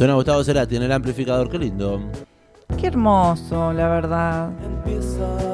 Suena 0.00 0.14
Gustavo 0.14 0.42
Cerati 0.42 0.76
en 0.76 0.84
el 0.84 0.92
amplificador, 0.92 1.50
qué 1.50 1.58
lindo. 1.58 2.00
Qué 2.80 2.86
hermoso, 2.86 3.70
la 3.74 3.86
verdad. 3.86 4.50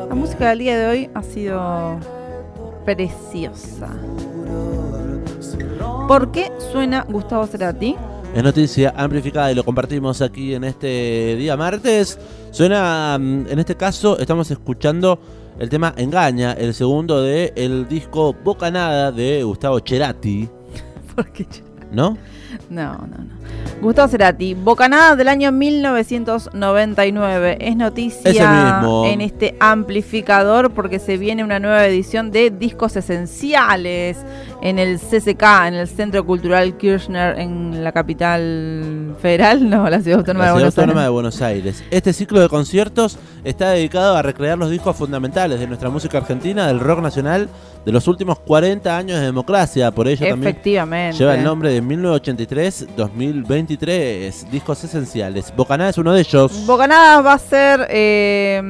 La 0.08 0.14
música 0.14 0.50
del 0.50 0.60
día 0.60 0.78
de 0.78 0.86
hoy 0.86 1.10
ha 1.14 1.22
sido 1.24 1.98
preciosa. 2.84 3.88
¿Por 6.06 6.30
qué 6.30 6.52
suena 6.70 7.04
Gustavo 7.08 7.44
Cerati? 7.48 7.96
Es 8.36 8.42
noticia 8.44 8.94
amplificada 8.96 9.50
y 9.50 9.56
lo 9.56 9.64
compartimos 9.64 10.22
aquí 10.22 10.54
en 10.54 10.62
este 10.62 11.34
día 11.34 11.56
martes. 11.56 12.16
Suena, 12.52 13.18
mm, 13.18 13.48
en 13.48 13.58
este 13.58 13.74
caso, 13.74 14.16
estamos 14.16 14.48
escuchando 14.52 15.18
el 15.58 15.68
tema 15.68 15.92
Engaña, 15.96 16.52
el 16.52 16.72
segundo 16.72 17.20
de 17.20 17.52
el 17.56 17.88
disco 17.88 18.32
Bocanada 18.32 19.10
de 19.10 19.42
Gustavo 19.42 19.80
Cerati. 19.84 20.48
¿Por 21.16 21.32
qué? 21.32 21.48
¿No? 21.90 22.16
No, 22.70 22.92
no, 22.92 23.06
no. 23.06 23.36
Gustavo 23.80 24.08
Cerati, 24.08 24.54
Bocanada 24.54 25.16
del 25.16 25.28
año 25.28 25.52
1999. 25.52 27.58
Es 27.60 27.76
noticia 27.76 28.82
en 29.06 29.20
este 29.20 29.54
amplificador 29.60 30.72
porque 30.72 30.98
se 30.98 31.18
viene 31.18 31.44
una 31.44 31.58
nueva 31.58 31.86
edición 31.86 32.30
de 32.30 32.50
discos 32.50 32.96
esenciales 32.96 34.16
en 34.68 34.80
el 34.80 34.98
CCK, 34.98 35.44
en 35.68 35.74
el 35.74 35.86
Centro 35.86 36.26
Cultural 36.26 36.76
Kirchner, 36.76 37.38
en 37.38 37.84
la 37.84 37.92
capital 37.92 39.14
federal, 39.20 39.70
no, 39.70 39.88
la 39.88 40.00
ciudad 40.00 40.18
autónoma, 40.18 40.46
de, 40.46 40.52
Buenos 40.52 40.76
autónoma 40.76 41.04
de 41.04 41.08
Buenos 41.08 41.40
Aires. 41.40 41.84
Este 41.92 42.12
ciclo 42.12 42.40
de 42.40 42.48
conciertos 42.48 43.16
está 43.44 43.70
dedicado 43.70 44.16
a 44.16 44.22
recrear 44.22 44.58
los 44.58 44.70
discos 44.70 44.96
fundamentales 44.96 45.60
de 45.60 45.68
nuestra 45.68 45.88
música 45.88 46.18
argentina, 46.18 46.66
del 46.66 46.80
rock 46.80 47.00
nacional 47.00 47.48
de 47.84 47.92
los 47.92 48.08
últimos 48.08 48.40
40 48.40 48.98
años 48.98 49.20
de 49.20 49.26
democracia. 49.26 49.92
Por 49.92 50.08
ello 50.08 50.26
también 50.26 50.56
lleva 51.12 51.36
el 51.36 51.44
nombre 51.44 51.72
de 51.72 51.80
1983-2023, 51.84 54.50
discos 54.50 54.82
esenciales. 54.82 55.54
Bocanada 55.56 55.90
es 55.90 55.98
uno 55.98 56.12
de 56.12 56.22
ellos. 56.22 56.66
Bocanada 56.66 57.20
va 57.20 57.34
a 57.34 57.38
ser 57.38 57.86
eh, 57.88 58.60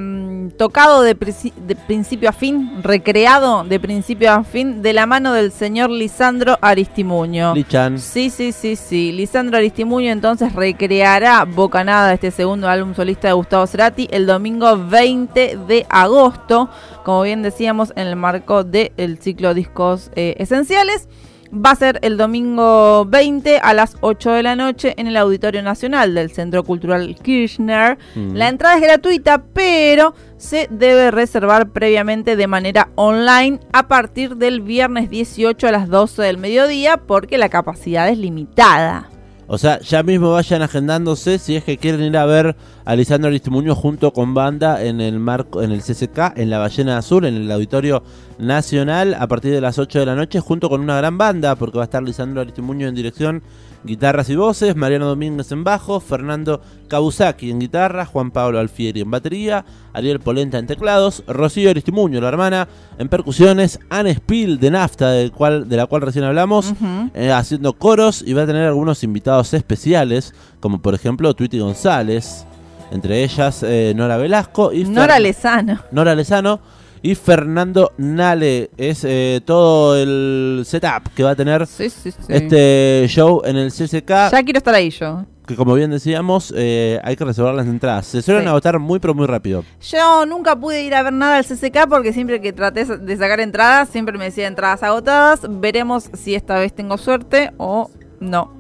tocado 0.51 1.03
de, 1.03 1.15
principio 1.15 2.29
a 2.29 2.33
fin, 2.33 2.83
recreado 2.83 3.65
de 3.65 3.81
principio 3.81 4.33
a 4.33 4.45
fin, 4.45 4.83
de 4.83 4.93
la 4.93 5.07
mano 5.07 5.33
del 5.33 5.53
señor 5.53 5.91
Lisandro 5.91 6.59
Aristimuño. 6.61 7.55
Lichan. 7.55 7.99
Sí, 7.99 8.31
sí, 8.31 8.53
sí, 8.53 8.77
sí. 8.77 9.13
Lisandro 9.13 9.59
Aristimuño 9.59 10.11
entonces 10.11 10.53
recreará 10.53 11.45
Bocanada, 11.45 12.13
este 12.13 12.31
segundo 12.31 12.69
álbum 12.69 12.95
solista 12.95 13.29
de 13.29 13.35
Gustavo 13.35 13.67
Cerati, 13.67 14.09
el 14.11 14.27
domingo 14.27 14.77
20 14.77 15.59
de 15.67 15.87
agosto, 15.89 16.69
como 17.05 17.23
bien 17.23 17.43
decíamos, 17.43 17.93
en 17.97 18.07
el 18.07 18.17
marco 18.17 18.65
del 18.65 19.19
ciclo 19.21 19.55
Discos 19.55 20.11
eh, 20.17 20.35
Esenciales. 20.39 21.09
Va 21.53 21.71
a 21.71 21.77
ser 21.77 21.99
el 22.03 22.17
domingo 22.17 23.05
20 23.07 23.59
a 23.59 23.75
las 23.75 23.97
8 24.01 24.33
de 24.33 24.43
la 24.43 24.57
noche 24.57 24.95
en 24.97 25.07
el 25.07 25.17
Auditorio 25.17 25.63
Nacional 25.63 26.15
del 26.15 26.31
Centro 26.31 26.65
Cultural 26.65 27.17
Kirchner. 27.23 27.99
Mm. 28.15 28.35
La 28.35 28.49
entrada 28.49 28.77
es 28.77 28.83
gratuita, 28.83 29.45
pero 29.53 30.15
se 30.37 30.69
debe 30.71 31.11
reservar 31.11 31.71
previamente 31.71 32.37
de 32.37 32.47
manera 32.47 32.89
online 32.95 33.61
a 33.73 33.89
partir 33.89 34.37
del 34.37 34.61
viernes 34.61 35.11
18 35.11 35.69
a 35.69 35.73
las 35.73 35.89
12 35.89 36.23
del 36.23 36.39
mediodía 36.39 36.97
porque 36.97 37.39
la 37.39 37.49
capacidad 37.49 38.09
es 38.09 38.19
limitada. 38.19 39.11
O 39.49 39.59
sea, 39.59 39.79
ya 39.81 40.03
mismo 40.03 40.33
vayan 40.33 40.63
agendándose 40.63 41.39
si 41.39 41.55
es 41.55 41.63
que 41.63 41.79
quieren 41.79 42.03
ir 42.03 42.17
a 42.17 42.27
ver 42.27 42.57
a 42.85 42.97
Lisandro 42.97 43.29
Aristimuño 43.29 43.75
junto 43.75 44.13
con 44.13 44.35
banda 44.35 44.83
en 44.85 45.01
el 45.01 45.21
marco, 45.21 45.63
en 45.63 45.71
el 45.71 45.83
CCK, 45.83 46.37
en 46.37 46.51
la 46.51 46.59
Ballena 46.59 46.99
Azul, 46.99 47.27
en 47.27 47.37
el 47.37 47.51
Auditorio 47.53 48.03
Nacional, 48.39 49.15
a 49.15 49.27
partir 49.29 49.53
de 49.53 49.61
las 49.61 49.79
8 49.79 50.01
de 50.01 50.07
la 50.07 50.17
noche, 50.17 50.41
junto 50.41 50.69
con 50.69 50.81
una 50.81 50.97
gran 50.97 51.17
banda, 51.17 51.55
porque 51.55 51.79
va 51.79 51.85
a 51.85 51.87
estar 51.87 52.03
Lisandro 52.03 52.41
Aristimuño 52.41 52.89
en 52.89 52.95
dirección 52.95 53.43
guitarras 53.87 54.29
y 54.29 54.37
voces, 54.37 54.77
Mariano 54.77 55.07
Domínguez 55.07 55.51
en 55.53 55.65
bajo, 55.65 56.01
Fernando 56.01 56.61
Kabusaki 56.89 57.51
en 57.51 57.61
guitarra, 57.61 58.05
Juan 58.05 58.31
Pablo 58.31 58.59
Alfieri 58.59 59.01
en 59.01 59.11
batería, 59.11 59.65
Ariel 59.93 60.21
Polenta 60.21 60.59
en 60.59 60.67
teclados, 60.67 61.23
Rocío 61.27 61.71
Aristimuño, 61.71 62.21
la 62.21 62.29
hermana, 62.29 62.69
en 62.99 63.09
percusiones, 63.09 63.79
Anne 63.89 64.15
Spill 64.15 64.59
de 64.59 64.71
Nafta, 64.71 65.11
de, 65.11 65.31
cual, 65.31 65.69
de 65.69 65.77
la 65.77 65.87
cual 65.87 66.03
recién 66.03 66.25
hablamos, 66.25 66.75
eh, 67.15 67.33
haciendo 67.33 67.73
coros 67.73 68.23
y 68.27 68.35
va 68.35 68.43
a 68.43 68.47
tener 68.47 68.67
algunos 68.67 69.03
invitados 69.05 69.36
especiales, 69.55 70.35
como 70.61 70.81
por 70.81 70.95
ejemplo 70.95 71.35
Tweety 71.35 71.59
González, 71.59 72.47
entre 72.91 73.25
ellas 73.25 73.63
eh, 73.63 73.93
Nora 73.97 74.17
Velasco 74.17 74.73
y 74.73 74.85
Nora 74.85 75.19
Lezano. 75.19 75.81
Nora 75.91 76.15
Lezano 76.15 76.61
y 77.03 77.15
Fernando 77.15 77.93
Nale. 77.99 78.71
Es 78.77 79.05
eh, 79.05 79.41
todo 79.45 79.97
el 79.97 80.63
setup 80.67 81.13
que 81.15 81.23
va 81.23 81.31
a 81.31 81.37
tener 81.37 81.63
este 81.63 83.07
show 83.09 83.43
en 83.45 83.57
el 83.57 83.71
CCK. 83.71 84.09
Ya 84.33 84.43
quiero 84.43 84.59
estar 84.59 84.75
ahí 84.75 84.91
yo. 84.91 85.25
Que 85.47 85.55
como 85.55 85.75
bien 85.75 85.93
decíamos, 85.93 86.53
eh, 86.57 86.99
hay 87.05 87.15
que 87.15 87.25
reservar 87.25 87.55
las 87.55 87.67
entradas. 87.67 88.07
Se 88.07 88.21
suelen 88.21 88.49
agotar 88.49 88.81
muy 88.81 88.99
pero 88.99 89.15
muy 89.15 89.27
rápido. 89.27 89.65
Yo 89.81 90.27
nunca 90.27 90.57
pude 90.57 90.83
ir 90.83 90.95
a 90.97 91.05
ver 91.05 91.13
nada 91.13 91.37
del 91.41 91.45
CCK 91.45 91.89
porque 91.89 92.13
siempre 92.13 92.41
que 92.41 92.53
traté 92.53 92.85
de 92.85 93.17
sacar 93.17 93.39
entradas, 93.39 93.89
siempre 93.89 94.19
me 94.19 94.25
decía 94.25 94.49
entradas 94.49 94.83
agotadas. 94.83 95.43
Veremos 95.49 96.11
si 96.15 96.35
esta 96.35 96.59
vez 96.59 96.75
tengo 96.75 96.99
suerte 96.99 97.53
o 97.59 97.89
no. 98.19 98.53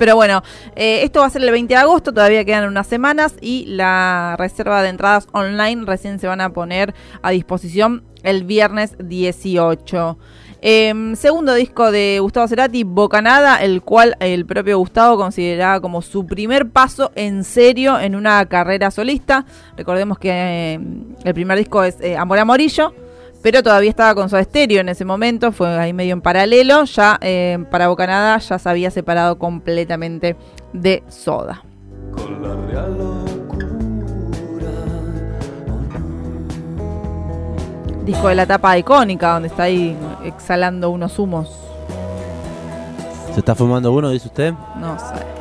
Pero 0.00 0.16
bueno, 0.16 0.42
eh, 0.76 1.02
esto 1.02 1.20
va 1.20 1.26
a 1.26 1.30
ser 1.30 1.42
el 1.42 1.50
20 1.50 1.74
de 1.74 1.78
agosto, 1.78 2.14
todavía 2.14 2.42
quedan 2.46 2.66
unas 2.66 2.86
semanas 2.86 3.34
y 3.42 3.66
la 3.66 4.34
reserva 4.38 4.82
de 4.82 4.88
entradas 4.88 5.28
online 5.32 5.84
recién 5.84 6.18
se 6.18 6.26
van 6.26 6.40
a 6.40 6.54
poner 6.54 6.94
a 7.20 7.32
disposición 7.32 8.02
el 8.22 8.44
viernes 8.44 8.96
18. 8.98 10.16
Em, 10.62 11.16
segundo 11.16 11.52
disco 11.52 11.90
de 11.90 12.16
Gustavo 12.18 12.48
Cerati, 12.48 12.82
Bocanada, 12.82 13.62
el 13.62 13.82
cual 13.82 14.16
el 14.20 14.46
propio 14.46 14.78
Gustavo 14.78 15.18
consideraba 15.18 15.82
como 15.82 16.00
su 16.00 16.24
primer 16.24 16.70
paso 16.70 17.12
en 17.14 17.44
serio 17.44 18.00
en 18.00 18.16
una 18.16 18.46
carrera 18.46 18.90
solista. 18.90 19.44
Recordemos 19.76 20.18
que 20.18 20.72
em, 20.72 21.14
el 21.24 21.34
primer 21.34 21.58
disco 21.58 21.84
es 21.84 22.00
eh, 22.00 22.16
Amor 22.16 22.38
a 22.38 22.46
Morillo 22.46 22.94
pero 23.42 23.62
todavía 23.62 23.90
estaba 23.90 24.14
con 24.14 24.28
su 24.28 24.36
estéreo 24.36 24.80
en 24.80 24.88
ese 24.88 25.04
momento, 25.04 25.52
fue 25.52 25.68
ahí 25.78 25.92
medio 25.92 26.12
en 26.12 26.20
paralelo, 26.20 26.84
ya 26.84 27.18
eh, 27.20 27.58
para 27.70 27.88
Bocanada 27.88 28.38
ya 28.38 28.58
se 28.58 28.68
había 28.68 28.90
separado 28.90 29.38
completamente 29.38 30.36
de 30.72 31.02
Soda. 31.08 31.62
Disco 38.04 38.28
de 38.28 38.34
la 38.34 38.46
tapa 38.46 38.76
icónica, 38.76 39.34
donde 39.34 39.48
está 39.48 39.64
ahí 39.64 39.96
exhalando 40.24 40.90
unos 40.90 41.18
humos. 41.18 41.56
¿Se 43.32 43.40
está 43.40 43.54
fumando 43.54 43.92
uno, 43.92 44.10
dice 44.10 44.26
usted? 44.26 44.52
No 44.80 44.98
sé. 44.98 45.39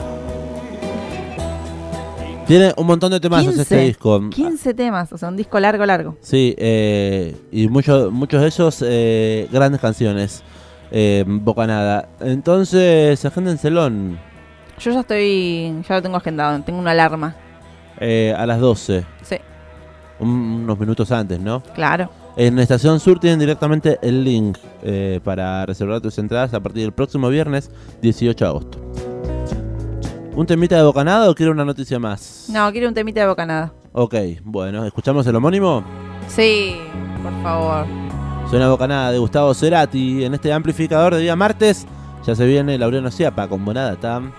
Tiene 2.50 2.74
un 2.78 2.88
montón 2.88 3.12
de 3.12 3.20
temas 3.20 3.46
este 3.46 3.78
disco. 3.82 4.28
15 4.28 4.74
temas, 4.74 5.14
o 5.14 5.20
sea, 5.20 5.30
un 5.30 5.38
disco 5.38 5.60
largo, 5.60 5.86
largo. 5.86 6.18
Sí, 6.20 6.56
eh, 6.58 7.38
y 7.52 7.68
muchos 7.68 8.12
muchos 8.12 8.42
de 8.42 8.48
ellos 8.48 8.84
eh, 8.88 9.48
grandes 9.52 9.80
canciones. 9.80 10.42
Eh, 10.90 11.24
Bocanada. 11.28 12.10
Entonces, 12.20 13.24
agéndenselón. 13.24 14.18
Yo 14.80 14.90
ya 14.90 15.02
estoy, 15.02 15.76
ya 15.88 15.96
lo 15.98 16.02
tengo 16.02 16.18
agendado, 16.18 16.60
tengo 16.64 16.80
una 16.80 16.90
alarma. 16.90 17.36
Eh, 18.00 18.34
a 18.36 18.48
las 18.48 18.60
12. 18.60 19.06
Sí. 19.22 19.36
unos 20.20 20.80
minutos 20.80 21.12
antes, 21.12 21.40
¿no? 21.40 21.62
Claro. 21.76 22.10
En 22.36 22.58
Estación 22.58 23.00
Sur 23.00 23.20
tienen 23.20 23.38
directamente 23.38 24.00
el 24.02 24.24
link 24.24 24.58
para 25.24 25.68
reservar 25.68 26.02
tus 26.02 26.18
entradas 26.18 26.56
a 26.56 26.60
partir 26.60 26.82
del 26.82 26.94
próximo 26.94 27.30
viernes 27.30 27.70
18 28.02 28.44
de 28.44 28.50
agosto. 28.50 28.89
¿Un 30.40 30.46
temita 30.46 30.78
de 30.78 30.84
bocanada 30.84 31.30
o 31.30 31.36
quiere 31.36 31.52
una 31.52 31.66
noticia 31.66 32.00
más? 32.00 32.46
No, 32.48 32.72
quiero 32.72 32.88
un 32.88 32.94
temita 32.94 33.20
de 33.20 33.28
bocanada. 33.28 33.74
Ok, 33.92 34.16
bueno, 34.46 34.86
¿escuchamos 34.86 35.28
el 35.28 35.36
homónimo? 35.36 35.84
Sí, 36.30 36.78
por 37.22 37.44
favor. 37.44 37.86
Suena 38.50 38.70
bocanada 38.70 39.12
de 39.12 39.18
Gustavo 39.18 39.54
Cerati 39.54 40.24
en 40.24 40.34
este 40.36 40.54
amplificador 40.54 41.16
de 41.16 41.24
día 41.24 41.36
martes. 41.36 41.86
Ya 42.26 42.36
se 42.36 42.46
viene 42.46 42.78
Laureano 42.78 43.12
Ciapa 43.12 43.50
con 43.50 43.66
Bonada 43.66 43.98
Tam. 43.98 44.32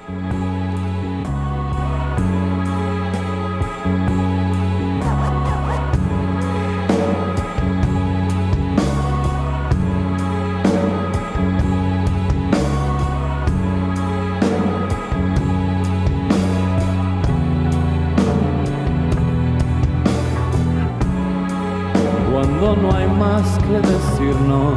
No 22.60 22.94
hay 22.94 23.08
más 23.08 23.58
que 23.58 23.80
decirnos. 23.80 24.74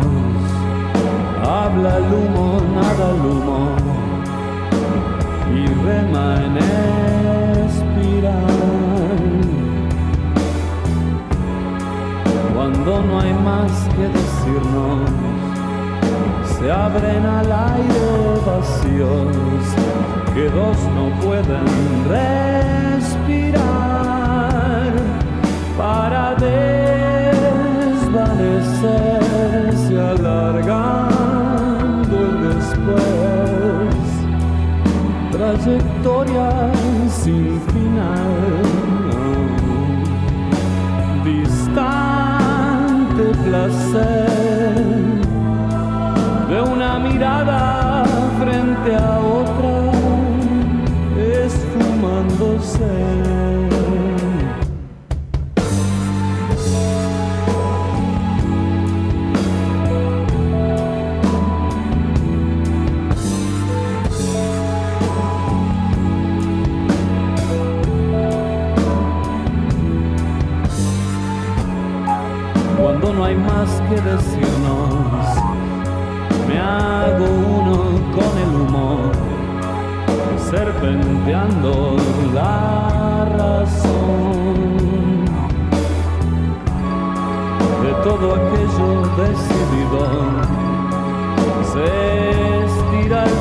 Habla 1.46 1.98
el 1.98 2.14
humo, 2.14 2.62
nada 2.74 3.10
el 3.12 3.26
humo, 3.26 3.76
y 5.54 5.66
rema 5.86 6.26
en 6.46 6.58
espiral. 7.68 8.38
Cuando 12.56 13.02
no 13.04 13.20
hay 13.20 13.34
más 13.34 13.72
que 13.96 14.08
decirnos, 14.08 15.10
se 16.58 16.72
abren 16.72 17.26
al 17.26 17.52
aire 17.52 18.40
vacíos 18.46 19.36
que 20.34 20.50
dos 20.50 20.78
no 20.96 21.10
pueden 21.22 21.66
respirar 22.08 22.93
sin 37.24 37.62
final 37.72 38.62
distante 41.24 43.24
placer 43.46 44.76
de 46.50 46.62
una 46.62 47.00
mirada 47.00 48.04
frente 48.40 48.96
a 48.96 49.20
otra 49.20 49.92
esfumándose. 51.46 53.33
No 73.24 73.30
hay 73.30 73.36
más 73.36 73.70
que 73.90 73.96
decirnos, 74.02 75.28
me 76.46 76.60
hago 76.60 77.26
uno 77.26 77.78
con 78.12 78.34
el 78.44 78.52
humor, 78.64 79.12
serpenteando 80.52 81.72
la 82.34 83.26
razón 83.38 84.66
de 87.84 87.92
todo 88.04 88.26
aquello 88.36 88.90
decidido. 89.24 90.02
Se 91.72 91.86
estira 92.66 93.24
el 93.24 93.38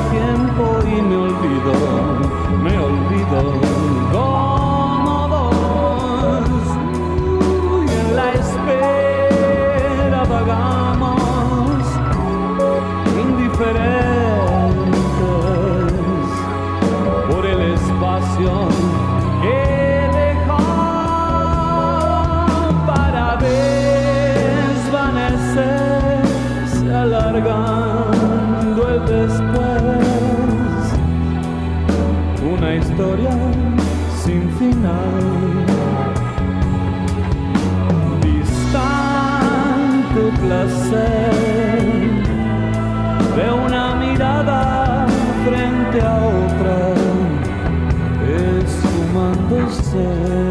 distante 38.21 40.21
placer 40.41 41.33
de 43.35 43.45
una 43.65 43.85
mirada 43.95 45.05
frente 45.45 45.97
a 46.01 46.03
otra 46.17 46.77
esfumándose. 48.61 50.42